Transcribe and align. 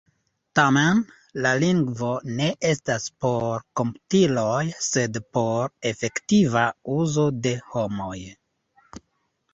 Tamen, 0.59 1.01
la 1.45 1.49
lingvo 1.63 2.09
ne 2.39 2.47
estas 2.71 3.05
por 3.25 3.65
komputiloj 3.81 4.63
sed 4.87 5.21
por 5.39 5.71
efektiva 5.93 6.67
uzo 6.99 7.31
de 7.47 7.53
homoj. 7.75 8.19